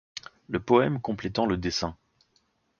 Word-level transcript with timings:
Le 0.47 0.59
poème 0.59 0.99
complétant 0.99 1.45
le 1.45 1.57
dessin. 1.57 1.95